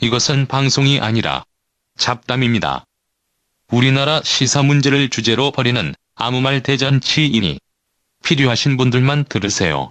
[0.00, 1.42] 이것은 방송이 아니라
[1.96, 2.84] 잡담입니다.
[3.72, 7.58] 우리나라 시사 문제를 주제로 벌이는 아무 말 대잔치이니
[8.24, 9.90] 필요하신 분들만 들으세요.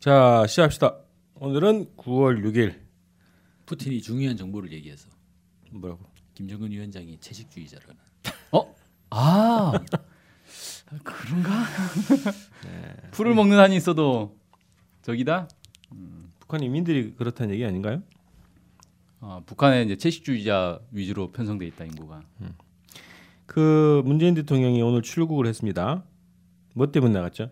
[0.00, 0.96] 자 시작합시다.
[1.36, 2.80] 오늘은 9월 6일
[3.66, 5.08] 푸틴이 중요한 정보를 얘기해서
[5.70, 6.10] 뭐라고?
[6.34, 7.96] 김정은 위원장이 채식주의자라는.
[8.52, 8.74] 어?
[9.10, 9.72] 아
[11.04, 11.64] 그런가?
[13.12, 14.36] 풀을 먹는 한이 있어도
[15.02, 15.48] 저기다.
[16.40, 18.02] 북한 인민들이 그렇다는 얘기 아닌가요?
[19.20, 22.22] 아, 북한에 이제 채식주의자 위주로 편성돼 있다 인구가.
[23.46, 26.04] 그 문재인 대통령이 오늘 출국을 했습니다.
[26.74, 27.50] 뭐 때문에 나갔죠?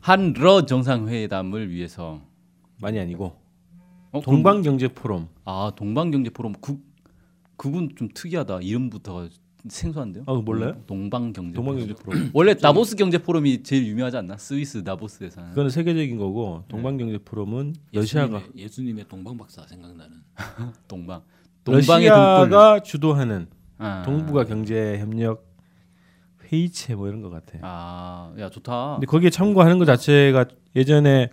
[0.00, 2.20] 한러 정상회담을 위해서.
[2.80, 3.36] 많이 아니고
[4.10, 5.28] 어, 동방경제 포럼.
[5.44, 6.78] 아 동방경제 포럼 그
[7.56, 9.28] 그분 좀 특이하다 이름부터가
[9.68, 10.24] 생소한데요?
[10.26, 10.82] 아, 몰라요?
[10.86, 11.54] 동방 경제.
[11.54, 12.18] 동방 경제 포럼.
[12.18, 12.30] 포럼.
[12.34, 14.36] 원래 다보스 경제 포럼이 제일 유명하지 않나?
[14.36, 15.50] 스위스 다보스에서 하는.
[15.50, 20.18] 그거는 세계적인 거고 동방 경제 포럼은 러시아가 예수님의, 예수님의 동방 박사 생각나는.
[20.88, 21.22] 동방.
[21.64, 22.08] 동방의.
[22.08, 23.46] 러시아가 주도하는
[23.78, 24.02] 아.
[24.04, 25.54] 동북아 경제 협력
[26.44, 27.58] 회의체 뭐 이런 것 같아.
[27.62, 28.96] 아, 야 좋다.
[28.96, 30.44] 근데 거기에 참고하는 것 자체가
[30.76, 31.30] 예전에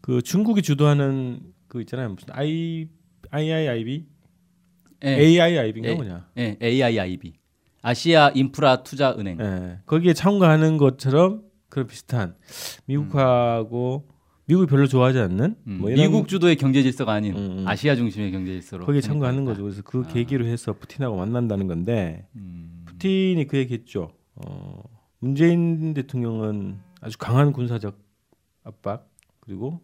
[0.00, 2.88] 그 중국이 주도하는 그 있잖아요 무슨 I
[3.30, 4.06] IIIB
[5.04, 5.94] 예, AIIB인가 예.
[5.94, 6.28] 뭐냐.
[6.38, 7.34] 예, AIIB.
[7.88, 9.38] 아시아 인프라 투자 은행.
[9.40, 9.78] 예.
[9.84, 12.34] 거기에 참가하는 것처럼 그런 비슷한
[12.86, 14.08] 미국하고
[14.46, 17.68] 미국이 별로 좋아하지 않는 음, 뭐 미국 주도의 경제 질서가 아닌 음, 음.
[17.68, 19.02] 아시아 중심의 경제 질서로 거기에.
[19.02, 19.62] 참가하는 거죠.
[19.62, 20.08] 그래서 그 아.
[20.08, 22.84] 계기로 해서 푸틴하고 만난다는 건데 음.
[22.86, 24.12] 푸틴이 그 얘기했죠.
[24.36, 24.82] 어,
[25.18, 27.98] 문재인 대통령은 아주 강한 군사적
[28.64, 29.80] 압박 그리고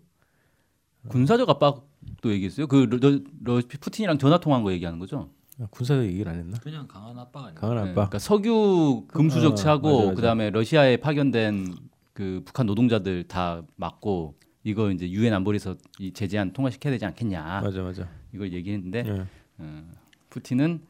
[1.08, 2.66] 군사적 압박도 얘기했어요.
[2.66, 5.30] 그 러, 러, 러- 푸틴이랑 전화 통화한 거 얘기하는 거죠.
[5.60, 6.58] 아, 군사적 얘기를 안 했나?
[6.58, 7.54] 그냥 강한 압박 아니야.
[7.54, 7.94] 강한 네, 압박.
[7.94, 10.14] 그러니까 석유 금수 어, 적치하고 맞아.
[10.14, 11.74] 그다음에 러시아에 파견된
[12.14, 17.82] 그 북한 노동자들 다 막고 이거 이제 유엔 안보리에서 이 제재안 통과시켜야 되지 않겠냐 맞아
[17.82, 18.08] 맞아.
[18.34, 19.26] 이걸 얘기했는데 예.
[19.58, 19.84] 어,
[20.30, 20.80] 푸틴은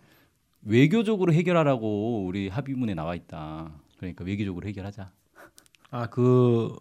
[0.63, 3.73] 외교적으로 해결하라고 우리 합의문에 나와 있다.
[3.99, 5.11] 그러니까 외교적으로 해결하자.
[5.93, 6.77] 아 그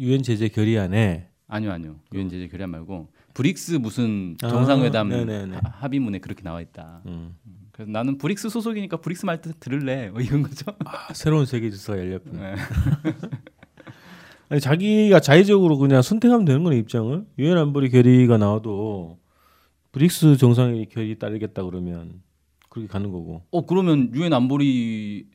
[0.00, 1.96] 유엔 제재 결의안에 아니요, 아니요.
[2.14, 5.12] 유엔 제재 결의안 말고 브릭스 무슨 아, 정상회담.
[5.12, 7.02] 하- 합의문에 그렇게 나와 있다.
[7.06, 7.36] 음.
[7.70, 10.10] 그래서 나는 브릭스 소속이니까 브릭스 말 들을래.
[10.10, 10.64] 뭐 이런 거죠.
[10.84, 12.56] 아, 새로운 세계 질서가 열렸구나.
[12.56, 12.56] 네.
[14.50, 17.26] 아니 자기가 자의적으로 그냥 선택하면 되는 거네 입장을.
[17.38, 19.20] 유엔 안보리 결의가 나와도
[19.92, 22.20] 브릭스 정상회의 결의 따르겠다 그러면
[22.70, 23.44] 그렇게 가는 거고.
[23.52, 25.28] 어 그러면 유엔 안보리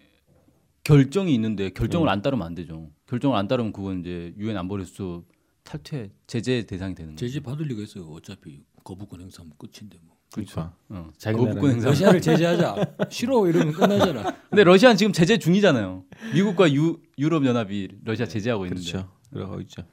[0.84, 2.90] 결정이 있는데 결정을 안 따르면 안 되죠.
[3.08, 5.24] 결정을 안 따르면 그건 이제 유엔 안보리에서
[5.64, 7.26] 탈퇴 제재 대상이 되는 거죠.
[7.26, 8.06] 제재 받을 리가 있어요.
[8.08, 10.16] 어차피 거부권 행사하면 끝인데 뭐.
[10.32, 10.76] 그러니까.
[10.90, 11.10] 어.
[11.18, 11.90] 자기 거부권 행사.
[11.90, 12.96] 러시아를 제재하자.
[13.10, 14.36] 싫어 이러면 끝나잖아.
[14.50, 16.04] 근데 러시아는 지금 제재 중이잖아요.
[16.34, 18.92] 미국과 유, 유럽 연합이 러시아 제재하고 있는데.
[18.92, 19.12] 그렇죠.
[19.32, 19.84] 그러고 있죠.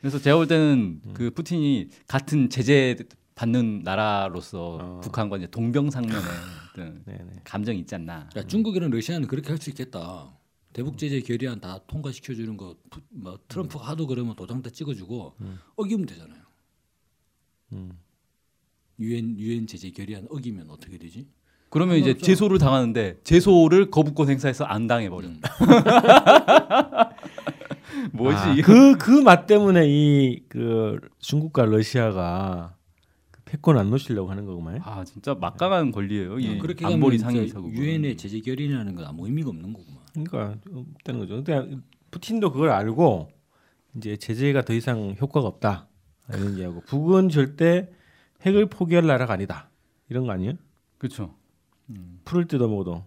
[0.00, 1.14] 그래서 제가 볼 때는 음.
[1.14, 2.96] 그 푸틴이 같은 제재
[3.34, 5.00] 받는 나라로서 어.
[5.02, 6.22] 북한과 이제 동병상련의.
[7.44, 8.28] 감정이 있지 않나.
[8.36, 10.37] 야, 중국이랑 러시아는 그렇게 할 수 있겠다.
[10.72, 15.34] 대북 제재 결의안 다 통과시켜 주는 거, 푸- 뭐 트럼프 하도 그러면 도장 다 찍어주고
[15.76, 16.40] 어기면 되잖아요.
[17.72, 17.92] 음.
[19.00, 21.26] 유엔 유엔 제재 결의안 어기면 어떻게 되지?
[21.70, 22.26] 그러면 이제 상관없죠.
[22.26, 25.28] 제소를 당하는데 제소를 거부권 행사해서 안 당해 버려.
[25.28, 25.40] 음.
[28.12, 28.62] 뭐지?
[28.62, 32.74] 그그 맛 때문에 이 그 중국과 러시아가
[33.30, 34.80] 그 패권 안 놓으시려고 하는 거구만.
[34.82, 36.38] 아 진짜 막강한 권리예요.
[36.38, 37.74] 이 어, 그렇게 안보리 가면 상임 저 사국.
[37.74, 39.97] 유엔의 제재 결의라는 건 아무 의미가 없는 거구만.
[40.12, 40.56] 그러니까
[41.04, 41.42] 되는 거죠.
[41.42, 41.76] 근데
[42.10, 43.30] 푸틴도 그걸 알고
[43.96, 45.88] 이제 제재가 더 이상 효과가 없다
[46.28, 47.88] 이런 얘기하고 북은 절대
[48.42, 49.70] 핵을 포기할 나라가 아니다
[50.08, 50.54] 이런 거 아니에요?
[50.98, 51.34] 그렇죠.
[52.24, 53.04] 풀을 뜯어 먹어도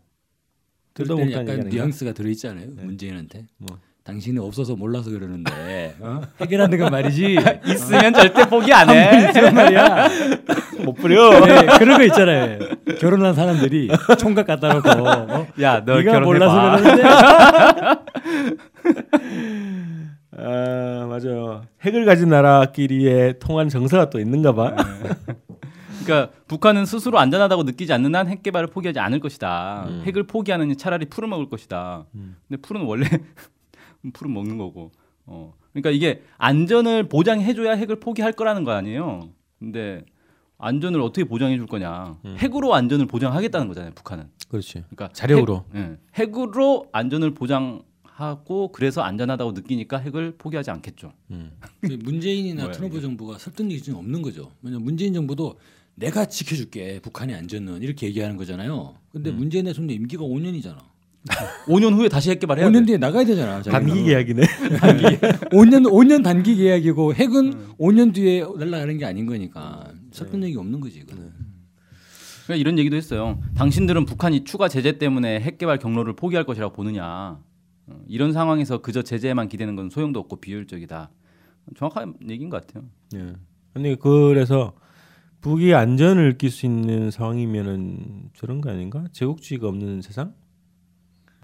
[0.94, 1.70] 그럴 때는 뜯어 먹다는 얘기 약간 아닌가?
[1.70, 2.68] 뉘앙스가 들어있잖아요.
[2.72, 3.48] 문재인한테.
[3.58, 3.80] 뭐.
[4.04, 6.22] 당신은 없어서 몰라서 그러는데 어?
[6.40, 7.38] 해결하는 건 말이지.
[7.70, 9.32] 있으면 절대 포기 안 해.
[9.32, 10.08] 그런 말이야.
[10.84, 11.30] 못 부려.
[11.46, 12.60] 네, 그런 거 있잖아요.
[13.00, 15.48] 결혼한 사람들이 총각 갖다 놓고 어?
[15.62, 16.26] 야, 너 네가 결혼해봐.
[16.26, 17.04] 몰라서 그러는데
[20.38, 21.62] 아 맞아.
[21.82, 24.76] 핵을 가진 나라끼리의 통한 정서가 또 있는가 봐.
[26.04, 29.86] 그러니까 북한은 스스로 안전하다고 느끼지 않는 한 핵 개발을 포기하지 않을 것이다.
[29.88, 30.04] 음.
[30.06, 32.06] 핵을 포기하는 차라리 풀을 먹을 것이다.
[32.16, 32.38] 음.
[32.48, 33.06] 근데 풀은 원래
[34.14, 34.92] 풀은 먹는 거고.
[35.28, 35.54] 어.
[35.74, 39.30] 그러니까 이게 안전을 보장해줘야 핵을 포기할 거라는 거 아니에요.
[39.60, 40.04] 근데
[40.62, 42.18] 안전을 어떻게 보장해 줄 거냐?
[42.24, 42.36] 음.
[42.38, 43.92] 핵으로 안전을 보장하겠다는 거잖아요.
[43.96, 44.30] 북한은.
[44.48, 44.84] 그렇지.
[44.90, 45.66] 그러니까 자력으로.
[45.74, 45.98] 핵, 예.
[46.16, 51.14] 핵으로 안전을 보장하고 그래서 안전하다고 느끼니까 핵을 포기하지 않겠죠.
[51.32, 51.52] 음.
[51.82, 53.02] 그 문재인이나 뭐야, 트럼프 이게.
[53.02, 54.52] 정부가 설득력이 좀 없는 거죠.
[54.62, 55.58] 왜냐면 문재인 정부도
[55.96, 58.96] 내가 지켜줄게 북한의 안전은 이렇게 얘기하는 거잖아요.
[59.12, 60.78] 근데 문재인 대통령 임기가 5년이잖아.
[61.68, 62.86] 5년 후에 다시 핵 개발 해야 5년 돼.
[62.88, 63.62] 뒤에 나가야 되잖아.
[63.62, 63.94] 자기는.
[63.94, 64.42] 단기 계약이네.
[65.52, 71.00] 5년 5년 단기 계약이고 핵은 5년 뒤에 날라가는 게 아닌 거니까 설득력이 없는 거지.
[71.00, 71.32] 이거는.
[72.46, 73.40] 그러니까 이런 얘기도 했어요.
[73.56, 77.40] 당신들은 북한이 추가 제재 때문에 핵 개발 경로를 포기할 것이라고 보느냐.
[77.88, 81.12] 어, 이런 상황에서 그저 제재에만 기대는 건 소용도 없고 비효율적이다.
[81.78, 82.90] 정확한 얘기인 것 같아요.
[83.16, 83.34] 예.
[83.76, 84.74] 아니 그래서
[85.42, 89.06] 북이 안전을 느낄 수 있는 상황이면은 저런 거 아닌가?
[89.12, 90.34] 제국주의가 없는 세상?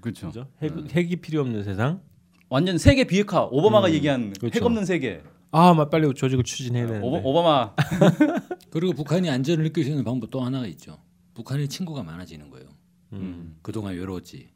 [0.01, 0.27] 그렇죠.
[0.27, 0.47] 그죠?
[0.61, 2.01] 핵, 핵이 필요 없는 세상?
[2.49, 3.43] 완전 세계 비핵화.
[3.45, 4.65] 오바마가 음, 얘기한 핵 그렇죠.
[4.65, 5.21] 없는 세계.
[5.51, 7.07] 아, 막 빨리 조직을 추진해야 되는데.
[7.07, 7.75] 오바, 오바마
[8.69, 10.97] 그리고 북한이 안전을 느낄 수 있는 방법 또 하나가 있죠.
[11.33, 12.69] 북한의 친구가 많아지는 거예요.
[13.13, 13.57] 음.
[13.61, 14.49] 그동안 외로웠지.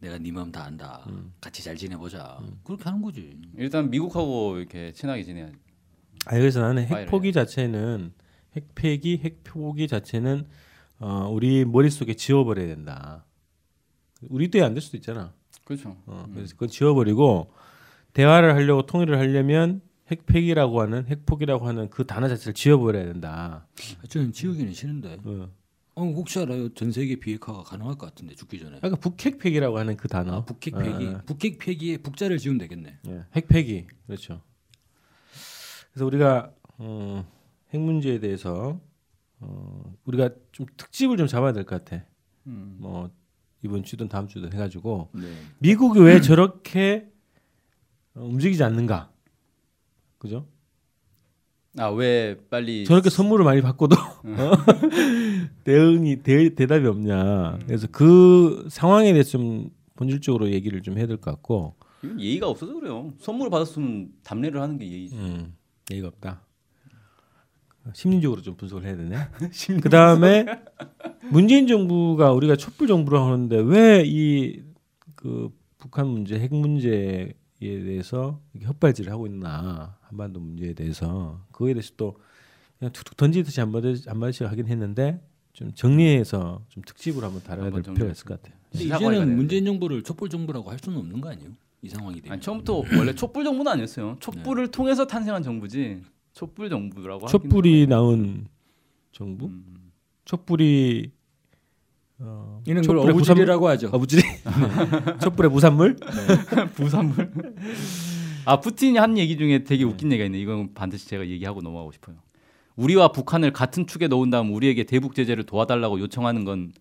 [0.00, 1.06] 내가 네 마음 다 안다.
[1.40, 2.38] 같이 잘 지내보자.
[2.62, 3.40] 그렇게 하는 거지.
[3.56, 5.48] 일단 미국하고 이렇게 친하게 지내야.
[6.26, 8.12] 아, 그래서 나는 핵 포기 자체는
[8.54, 10.46] 핵 폐기, 핵 포기 자체는
[10.98, 13.24] 어, 우리 머릿속에 지워버려야 된다.
[14.30, 15.32] 우리 때에 안 될 수도 있잖아.
[15.64, 15.96] 그렇죠.
[16.06, 17.50] 어, 그래서 그건 지워버리고
[18.12, 19.80] 대화를 하려고 통일을 하려면
[20.10, 23.66] 핵 폐기라고 하는 핵 포기라고 하는 그 단어 자체를 지워버려야 된다.
[24.08, 25.18] 저는 지우기는 싫은데.
[25.24, 25.50] 어.
[25.96, 26.74] 어, 혹시 알아요?
[26.74, 28.78] 전 세계 비핵화가 가능할 것 같은데 죽기 전에.
[28.78, 30.38] 그러니까 북핵 폐기라고 하는 그 단어.
[30.38, 31.06] 아, 북핵 폐기.
[31.06, 32.98] 어, 북핵 폐기에 북자를 지우면 되겠네.
[33.08, 34.42] 예, 핵 폐기 그렇죠.
[35.92, 37.24] 그래서 우리가 어,
[37.72, 38.80] 핵 문제에 대해서
[39.40, 42.04] 어, 우리가 좀 특집을 좀 잡아야 될 것 같아.
[42.46, 42.76] 음.
[42.80, 43.10] 뭐
[43.64, 45.22] 이번 주든 다음 주든 해가지고 네.
[45.58, 47.08] 미국이 왜 저렇게
[48.14, 49.10] 어, 움직이지 않는가?
[50.18, 50.46] 그죠?
[51.76, 54.52] 아 왜 빨리 저렇게 선물을 많이 받고도 어?
[55.64, 57.58] 대응이 대, 대답이 없냐?
[57.66, 61.74] 그래서 그 상황에 대해서 좀 본질적으로 얘기를 좀 해야 될 것 같고
[62.18, 63.12] 예의가 없어서 그래요.
[63.18, 65.16] 선물 받았으면 답례를 하는 게 예의지.
[65.16, 65.56] 음,
[65.90, 66.42] 예의가 없다.
[67.92, 69.16] 심리적으로 좀 분석을 해야 되네.
[69.82, 70.46] 그 다음에
[71.30, 74.62] 문재인 정부가 우리가 촛불 정부라고 하는데 왜 이
[75.16, 75.48] 그
[75.78, 82.18] 북한 문제, 핵 문제에 대해서 이렇게 헛발질을 하고 있나 한반도 문제에 대해서 그거에 대해서 또
[82.78, 85.22] 그냥 툭툭 던지듯이 한 마디 한 마디씩 하긴 했는데
[85.54, 88.58] 좀 정리해서 좀 특집으로 한번 다뤄야 될 필요가 있을 것 같아요.
[88.74, 89.36] 이제는.
[89.36, 91.50] 문재인 정부를 촛불 정부라고 할 수는 없는 거 아니에요?
[91.80, 92.32] 이 상황이 되면.
[92.32, 94.16] 아니 처음부터 원래 촛불 정부는 아니었어요.
[94.20, 96.02] 촛불을 통해서 탄생한 정부지.
[96.34, 98.48] 촛불 정부라고 촛불이 나온
[99.12, 99.46] 정부?
[99.46, 99.92] 음.
[100.24, 101.12] 촛불이
[102.18, 103.88] 어, 이런 걸 어부질이라고 하죠.
[103.92, 104.22] 어부지리
[105.22, 105.96] 촛불의 무산물
[106.74, 107.32] 부산물.
[108.44, 110.38] 아 푸틴이 한 얘기 중에 되게 웃긴 얘기가 있네.
[110.40, 112.16] 이건 반드시 제가 얘기하고 넘어가고 싶어요.
[112.76, 116.72] 우리와 북한을 같은 축에 놓은 다음 우리에게 대북 제재를 도와달라고 요청하는 건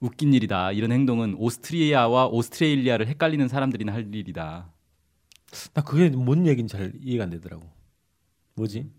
[0.00, 0.72] 웃긴 일이다.
[0.72, 4.72] 이런 행동은 오스트리아와 오스트레일리아를 헷갈리는 사람들이나 할 일이다.
[5.72, 7.62] 나 그게 뭔 얘기인지 잘 이해가 안 되더라고
[8.54, 8.90] 뭐지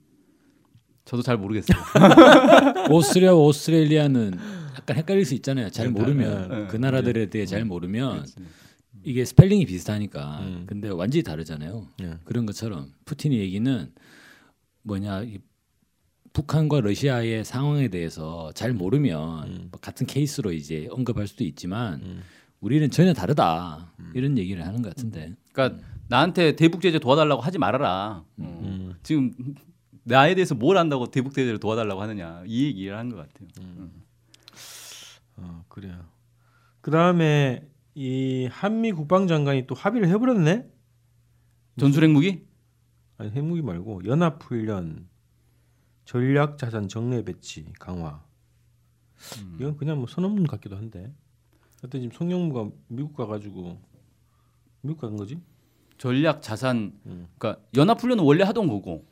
[1.05, 1.77] 저도 잘 모르겠어요.
[2.89, 4.33] 오스트리아와 오스트레일리아는
[4.77, 5.69] 약간 헷갈릴 수 있잖아요.
[5.69, 8.35] 잘 네, 모르면 네, 그 나라들에 대해 잘 모르면 그렇지.
[9.03, 10.39] 이게 스펠링이 비슷하니까.
[10.41, 10.63] 음.
[10.67, 11.87] 근데 완전히 다르잖아요.
[12.01, 12.17] 예.
[12.23, 13.93] 그런 것처럼 푸틴의 얘기는
[14.81, 15.37] 뭐냐 이
[16.33, 19.67] 북한과 러시아의 상황에 대해서 잘 모르면 음.
[19.71, 22.21] 뭐 같은 케이스로 이제 언급할 수도 있지만 음.
[22.59, 28.23] 우리는 전혀 다르다 이런 얘기를 하는 것 같은데 그러니까 나한테 대북 제재 도와달라고 하지 말아라.
[28.37, 28.59] 어.
[28.63, 28.84] 음.
[29.05, 29.31] 지금
[30.03, 33.47] 나에 대해서 뭘 안다고 대북 제재를 도와달라고 하느냐 이 얘기를 한 것 같아요.
[35.37, 36.05] 어 그래요.
[36.81, 40.69] 그 다음에 이 한미 국방장관이 또 합의를 해버렸네?
[41.79, 42.45] 전술 핵 무기?
[43.17, 45.07] 아니 핵무기 말고 연합훈련
[46.05, 48.23] 전략 자산 정례 배치 강화.
[49.59, 51.13] 이건 그냥 뭐 선언문 같기도 한데.
[51.81, 53.79] 하여튼 지금 송영무가 미국 가가지고
[54.81, 55.39] 미국 간 거지
[55.97, 57.27] 전략 자산 음.
[57.37, 59.05] 그러니까 연합 훈련은 원래 하던 거고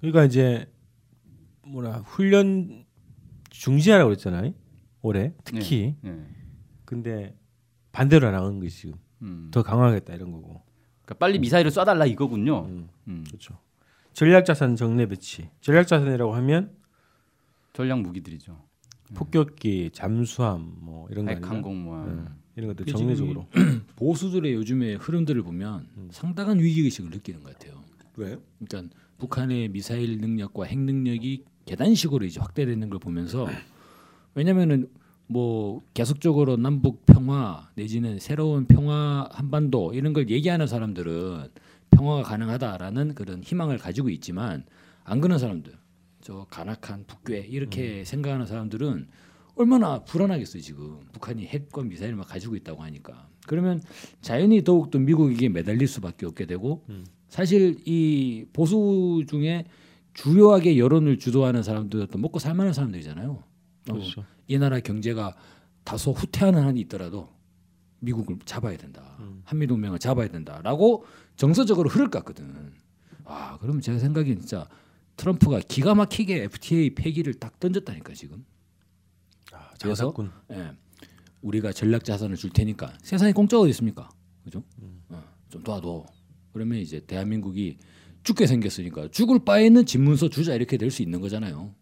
[0.00, 0.70] 그러니까 이제
[1.66, 2.84] 뭐라 훈련
[3.50, 4.52] 중지하라고 그랬잖아요
[5.02, 6.26] 올해 특히 예.
[6.84, 7.36] 근데
[7.92, 9.48] 반대로 나간 거지 지금 음.
[9.50, 10.62] 더 강화하겠다 이런 거고
[11.02, 12.66] 그러니까 빨리 미사일을 쏴달라 이거군요.
[12.66, 13.24] 음, 음.
[13.26, 13.58] 그렇죠
[14.12, 16.76] 전략 자산 정례 배치 전략 자산이라고 하면
[17.72, 18.60] 전략 무기들이죠.
[19.14, 21.48] 폭격기 잠수함 뭐 이런 거?
[21.48, 22.39] 항공모함.
[22.54, 23.46] 네, 이런 것들 정례적으로
[23.96, 27.82] 보수들의 요즘의 흐름들을 보면 상당한 위기 의식을 느끼는 것 같아요.
[28.16, 28.40] 왜요?
[28.58, 33.46] 그러니까 북한의 미사일 능력과 핵 능력이 계단식으로 이제 확대되는 걸 보면서
[34.34, 34.88] 왜냐면은
[35.26, 41.48] 뭐 계속적으로 남북 평화 내지는 새로운 평화 한반도 이런 걸 얘기하는 사람들은
[41.90, 44.64] 평화가 가능하다라는 그런 희망을 가지고 있지만
[45.04, 45.72] 안 그런 사람들
[46.20, 49.08] 저 간악한 북괴 이렇게 생각하는 사람들은
[49.56, 53.82] 얼마나 불안하겠어요 지금 북한이 핵과 미사일만 가지고 있다고 하니까 그러면
[54.20, 56.84] 자연히 더욱 더 미국에게 매달릴 수밖에 없게 되고
[57.28, 59.64] 사실 이 보수 중에
[60.14, 63.30] 주요하게 여론을 주도하는 사람들도 먹고 살만한 사람들이잖아요.
[63.30, 63.44] 어,
[63.92, 64.24] 그렇죠.
[64.48, 65.36] 이 나라 경제가
[65.84, 67.28] 다소 후퇴하는 한이 있더라도
[68.00, 69.16] 미국을 잡아야 된다.
[69.44, 71.04] 한미 동맹을 잡아야 된다라고
[71.36, 72.72] 정서적으로 흐를 것 같거든.
[73.24, 74.68] 아, 그러면 제가 생각엔 진짜
[75.16, 78.44] 트럼프가 기가 막히게 FTA 폐기를 딱 던졌다니까 지금.
[79.82, 80.30] 그래서 장사꾼.
[80.52, 80.70] 예,
[81.42, 84.08] 우리가 전략 자산을 줄 테니까 세상에 공짜가 어디 있습니까?
[84.44, 84.62] 그죠?
[85.08, 86.04] 어, 좀 도와줘.
[86.52, 87.78] 그러면 이제 대한민국이
[88.22, 91.74] 죽게 생겼으니까 죽을 바에는 집문서 주자 이렇게 될 수 있는 거잖아요.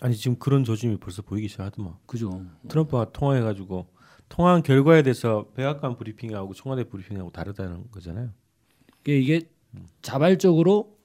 [0.00, 1.94] 아니 지금 그런 조짐이 벌써 보이기 시작하더만.
[2.06, 2.44] 그죠?
[2.68, 3.86] 트럼프가 통화해가지고
[4.28, 8.30] 통화한 결과에 대해서 백악관 브리핑하고 청와대 브리핑하고 다르다는 거잖아요.
[9.02, 9.40] 이게, 이게
[10.02, 10.96] 자발적으로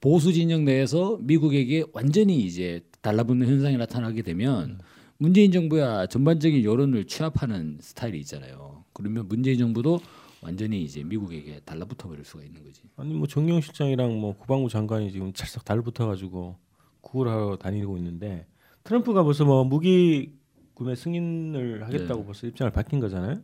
[0.00, 4.80] 보수 진영 내에서 미국에게 완전히 이제 달라붙는 현상이 나타나게 되면
[5.18, 8.84] 문재인 정부야 전반적인 여론을 취합하는 스타일이 있잖아요.
[8.92, 10.00] 그러면 문재인 정부도
[10.40, 12.82] 완전히 이제 미국에게 달라붙어 버릴 수가 있는 거지.
[12.96, 16.56] 아니 뭐 정경 실장이랑 뭐 국방부 장관이 지금 찰싹 달붙어 가지고
[17.00, 18.46] 구걸하러 다니고 있는데
[18.84, 20.38] 트럼프가 벌써 뭐 무기
[20.74, 22.24] 구매 승인을 하겠다고 네.
[22.24, 23.42] 벌써 입장을 밝힌 거잖아요.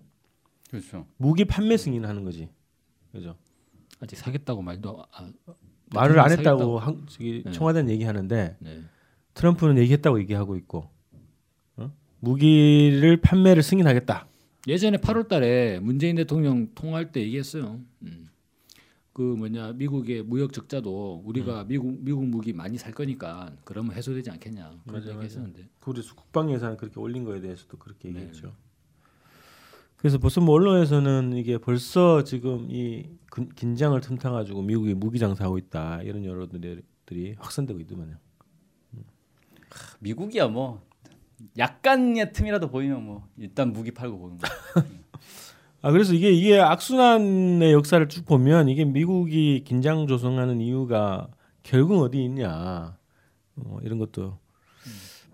[0.71, 1.07] 그렇죠.
[1.17, 2.49] 무기 판매 승인하는 거지.
[3.11, 3.37] 그죠?
[4.01, 5.29] 아직 사겠다고 말도 아,
[5.93, 6.31] 말을 안.
[6.31, 7.51] 했다고 한, 저기 네.
[7.51, 8.83] 청와대는 얘기하는데 네.
[9.35, 10.94] 트럼프는 얘기했다고 얘기하고 있고 어?
[12.25, 14.27] 무기를 판매를 승인하겠다.
[14.67, 17.81] 예전에 8월달에 문재인 대통령 통화할 때 얘기했어요.
[18.03, 18.29] 음.
[19.13, 24.81] 그 뭐냐 미국의 무역 적자도 우리가 미국 미국 무기 많이 살 거니까 그러면 해소되지 않겠냐
[24.89, 28.17] 그런 맞아, 얘기했었는데 그래서 국방 예산 그렇게 올린 거에 대해서도 그렇게 네.
[28.21, 28.53] 얘기했죠.
[29.97, 35.59] 그래서 벌써 뭐 언론에서는 이게 벌써 지금 이 근- 긴장을 틈타 가지고 미국이 무기 장사하고
[35.59, 38.17] 있다 이런 여론들이 확산되고 있더만요.
[40.01, 40.85] 미국이야 뭐
[41.59, 44.49] 약간의 틈이라도 보이면 뭐 일단 무기 팔고 보는 거.
[45.83, 51.29] 아 그래서 이게 이게 악순환의 역사를 쭉 보면 이게 미국이 긴장 조성하는 이유가
[51.63, 52.97] 결국 어디 있냐.
[53.57, 54.39] 어, 이런 것도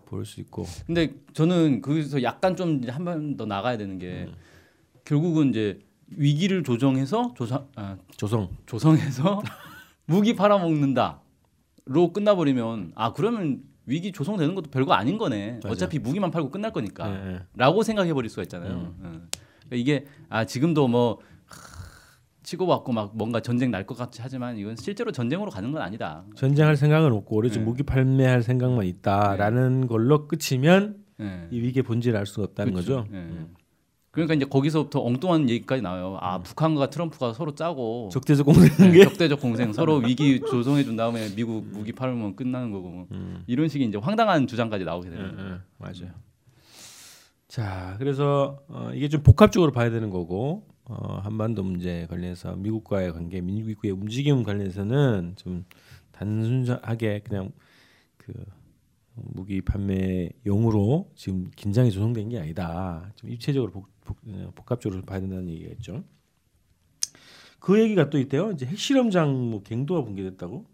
[0.07, 0.65] 볼수 있고.
[0.87, 4.29] 근데 저는 거기서 약간 좀 한 번 더 나가야 되는 게
[5.05, 8.49] 결국은 이제 위기를 조정해서 조상 아, 조성.
[8.67, 9.41] 조성해서
[10.07, 15.55] 무기 팔아먹는다로 끝나버리면 아 그러면 위기 조성되는 것도 별거 아닌 거네.
[15.55, 15.69] 맞아.
[15.69, 17.11] 어차피 무기만 팔고 끝날 거니까.
[17.11, 17.41] 예, 예.
[17.57, 18.95] 라고 생각해 버릴 수가 있잖아요.
[18.99, 19.03] 예.
[19.03, 19.21] 그러니까
[19.73, 21.57] 이게 아 지금도 뭐 하,
[22.45, 26.25] 치고 받고 막 뭔가 전쟁 날 것 같이 하지만 이건 실제로 전쟁으로 가는 건 아니다.
[26.37, 27.65] 전쟁할 생각은 없고 오로지 네.
[27.65, 31.49] 무기 판매할 생각만 있다라는 걸로 끝이면 예.
[31.51, 33.05] 이 위기의 본질을 알 수가 없다는 그렇죠.
[33.05, 33.09] 거죠.
[33.17, 33.27] 예.
[34.11, 36.19] 그러니까 이제 거기서부터 엉뚱한 얘기까지 나와요.
[36.21, 36.43] 아 음.
[36.43, 41.33] 북한과 트럼프가 서로 짜고 적대적 공세는 네, 게 적대적 공생 서로 위기 조성해 준 다음에
[41.35, 43.07] 미국 무기 팔면 끝나는 거고 뭐.
[43.13, 43.45] 음.
[43.47, 45.51] 이런 식의 이제 황당한 주장까지 나오게 예, 되는 거예요.
[45.53, 46.13] 예, 맞아요.
[47.47, 53.41] 자, 그래서 어, 이게 좀 복합적으로 봐야 되는 거고 어, 한반도 문제 관련해서 미국과의 관계,
[53.41, 55.65] 미국의 움직임 관련해서는 좀
[56.11, 57.53] 단순하게 그냥
[58.17, 58.33] 그
[59.25, 63.13] 무기 판매용으로 지금 긴장이 조성된 게 아니다.
[63.17, 66.05] 좀 입체적으로 복, 복, 어, 복합적으로 봐야 된다는 얘기겠죠.
[67.59, 68.51] 그 얘기가 또 있대요.
[68.53, 70.65] 이제 핵실험장 뭐 갱도가 붕괴됐다고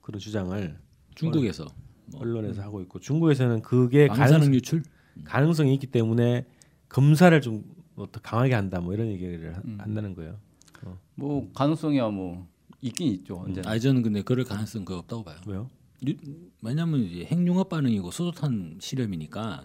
[0.00, 0.78] 그런 주장을
[1.14, 1.66] 중국에서
[2.06, 4.82] 뭐 언론에서 하고 있고 중국에서는 그게 방사능 가능, 유출
[5.24, 6.46] 가능성이 있기 때문에
[6.88, 7.64] 검사를 좀
[8.00, 9.76] 더 강하게 한다 뭐 이런 얘기를 하- 음.
[9.78, 10.38] 한다는 거예요.
[11.16, 12.46] 뭐 가능성이야 뭐
[12.80, 13.36] 있긴 있죠.
[13.40, 13.60] 언제.
[13.66, 15.36] 아 저는 근데 그럴 가능성 그 없다고 봐요.
[15.46, 15.68] 왜요?
[16.06, 16.16] 유-
[16.62, 19.64] 왜냐하면 이제 핵융합 반응이고 수소탄 실험이니까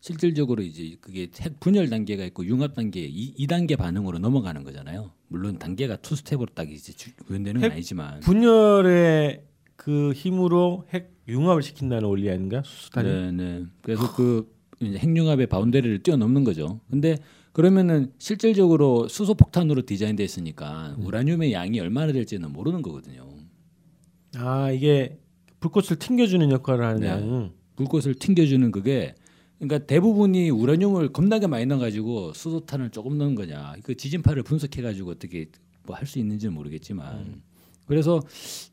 [0.00, 5.12] 실질적으로 이제 그게 핵 분열 단계가 있고 융합 단계 이, 이 단계 반응으로 넘어가는 거잖아요.
[5.28, 9.44] 물론 단계가 two step으로 딱 이제 주- 구현되는 건 아니지만 분열의
[9.76, 12.62] 그 힘으로 핵 융합을 시킨다는 원리 아닌가?
[12.64, 13.08] 수수탄이.
[13.08, 13.64] 네, 네.
[13.82, 16.80] 그래서 그 핵융합의 바운더리를 뛰어넘는 거죠.
[16.90, 17.16] 근데
[17.52, 21.06] 그러면은 실질적으로 수소 폭탄으로 디자인돼 있으니까 음.
[21.06, 23.26] 우라늄의 양이 얼마나 될지는 모르는 거거든요.
[24.36, 25.18] 아 이게
[25.64, 27.06] 불꽃을 튕겨주는 역할을 하는 네.
[27.08, 27.52] 양.
[27.76, 29.14] 불꽃을 튕겨주는 그게
[29.58, 35.46] 그러니까 대부분이 우라늄을 겁나게 많이 넣어가지고 수소탄을 조금 넣은 거냐 그 지진파를 분석해가지고 어떻게
[35.86, 37.40] 뭐 할 수 있는지는 모르겠지만
[37.86, 38.20] 그래서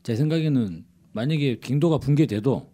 [0.02, 2.70] 제 생각에는 만약에 갱도가 붕괴돼도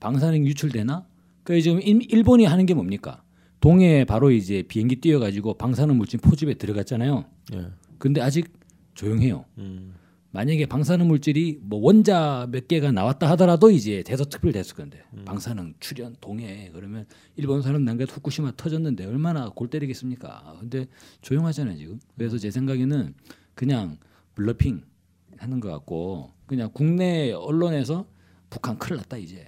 [0.00, 1.06] 방사능 유출되나
[1.42, 3.22] 그 지금 일- 일본이 하는 게 뭡니까
[3.60, 7.66] 동해에 바로 이제 비행기 띄워가지고 방사능 물질 포집에 들어갔잖아요 예.
[7.98, 8.50] 근데 아직
[8.94, 9.94] 조용해요 음.
[10.30, 16.16] 만약에 방사능 물질이 뭐 원자 몇 개가 나왔다 하더라도 이제 대서특필 됐을 건데 방사능 출현
[16.20, 17.06] 동해 그러면
[17.36, 20.56] 일본 사람 난가 후쿠시마 터졌는데 얼마나 골 때리겠습니까?
[20.60, 20.86] 근데
[21.22, 21.98] 조용하잖아요 지금.
[22.16, 23.14] 그래서 제 생각에는
[23.54, 23.96] 그냥
[24.34, 24.82] 블러핑
[25.38, 28.06] 하는 것 같고 그냥 국내 언론에서
[28.50, 29.46] 북한 큰일 났다 이제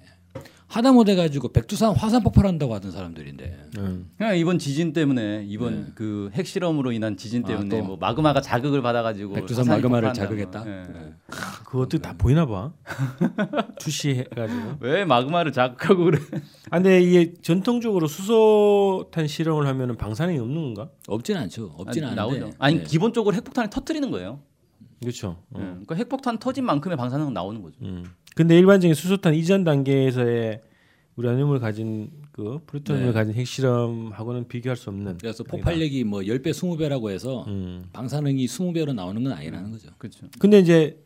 [0.71, 4.09] 하다 못해 가지고 백두산 화산 폭발한다고 하던 사람들인데 음.
[4.17, 5.93] 그냥 이번 지진 때문에 이번 네.
[5.97, 7.85] 그 핵실험으로 인한 지진 아, 때문에 또.
[7.85, 10.63] 뭐 마그마가 자극을 받아가지고 백두산 마그마를 자극했다.
[10.63, 10.83] 네.
[11.65, 12.73] 그거 어떻게 다 보이나 봐.
[13.81, 14.77] 투시해가지고.
[14.79, 16.21] 왜 마그마를 자극하고 그래?
[16.71, 20.91] 아 근데 이게 전통적으로 수소탄 실험을 하면은 방사능이 없는 건가?
[21.09, 21.75] 없진 않죠.
[21.79, 22.39] 없진 아니, 않은데.
[22.41, 22.57] 나오죠.
[22.61, 22.85] 아니 네.
[22.85, 24.39] 기본적으로 핵폭탄을 터뜨리는 거예요.
[25.01, 25.43] 그렇죠.
[25.57, 25.61] 예.
[25.61, 27.79] 그러니까 핵폭탄 터진 만큼의 방사능은 나오는 거죠.
[27.83, 28.05] 음.
[28.37, 30.63] 근데 일반적인 수소탄 이전 단계에서의
[31.17, 33.13] 우라늄을 가진 그 플루토늄을 네.
[33.13, 35.19] 가진 핵실험하고는 비교할 수 없는.
[35.19, 35.45] 그래서.
[35.45, 37.89] 폭발력이 뭐 10배, 20배라고 해서 음.
[37.93, 39.91] 방사능이 20배로 나오는 건 아니라는 거죠.
[39.99, 40.29] 그렇죠.
[40.39, 41.03] 근데 이제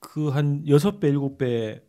[0.00, 1.80] 그한 여섯 배 일곱 배그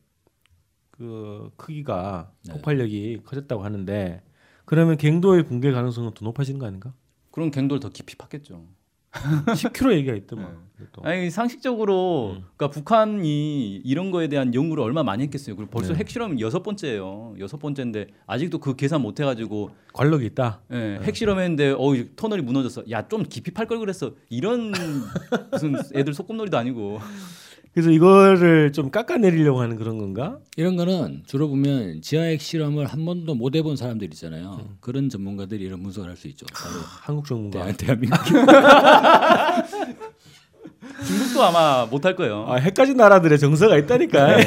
[1.56, 2.54] 크기가 네.
[2.54, 4.22] 폭발력이 커졌다고 하는데
[4.66, 6.94] 그러면 갱도의 붕괴 가능성은 더 높아지는 거 아닌가?
[7.32, 8.66] 그럼 갱도를 더 깊이 팠겠죠.
[9.46, 10.72] 10km 얘기가 있더만.
[10.94, 11.03] 또.
[11.03, 12.44] 아니 상식적으로 음.
[12.58, 15.56] 그러니까 북한이 이런 거에 대한 연구를 얼마 많이 했겠어요.
[15.56, 16.00] 그리고 벌써 네.
[16.00, 17.36] 핵실험 여섯 번째예요.
[17.39, 20.62] 여섯 번째인데 아직도 그 계산 못 해가지고 관록이 있다.
[20.72, 22.84] 예, 핵실험했는데 어 터널이 무너졌어.
[22.89, 24.13] 야 좀 깊이 팔 걸 그랬어.
[24.30, 24.72] 이런
[25.51, 27.00] 무슨 애들 소꿉놀이도 아니고.
[27.74, 30.40] 그래서 이거를 좀 깎아내리려고 하는 그런 건가?
[30.58, 34.60] 이런 거는 주로 보면 지하핵 실험을 한 번도 못 해본 사람들 있잖아요.
[34.62, 34.75] 음.
[34.82, 36.46] 그런 전문가들이 이런 분석을 할 수 있죠.
[37.01, 37.68] 한국 정부가.
[37.68, 38.18] 대, 대한민국.
[41.08, 42.46] 중국도 아마 못할 거예요.
[42.48, 44.38] 아, 핵가진 나라들의 정서가 있다니까.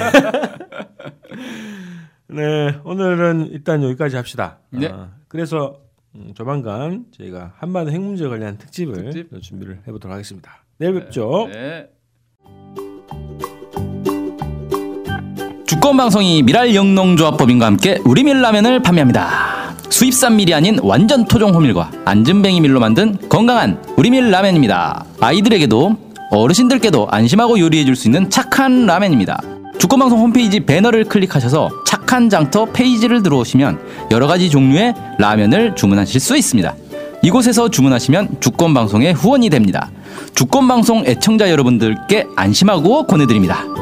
[2.29, 4.59] 네, 오늘은 일단 여기까지 합시다.
[4.71, 4.89] 네.
[4.93, 5.81] 아, 그래서
[6.15, 9.31] 음, 조만간 저희가 한반도 핵 문제 관련 특집을 특집?
[9.31, 10.63] 또 준비를 해보도록 하겠습니다.
[10.79, 11.49] 내일 뵙죠.
[11.53, 11.89] 네.
[15.67, 19.75] 주권 방송이 미랄 영농조합법인과 함께 우리밀 라면을 판매합니다.
[19.91, 25.05] 수입산 밀이 아닌 완전 토종 호밀과 안전뱅이 밀로 만든 건강한 우리밀 라면입니다.
[25.21, 25.97] 아이들에게도
[26.31, 29.41] 어르신들께도 안심하고 요리해 줄 수 있는 착한 라면입니다.
[29.79, 33.79] 주권 방송 홈페이지 배너를 클릭하셔서 착한 장터 페이지를 들어오시면
[34.11, 36.75] 여러 가지 종류의 라면을 주문하실 수 있습니다.
[37.23, 39.91] 이곳에서 주문하시면 주권 방송의 후원이 됩니다.
[40.35, 43.74] 주권방송 애청자 여러분들께 안심하고 권해드립니다.